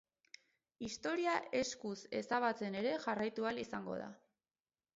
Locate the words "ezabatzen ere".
2.21-2.97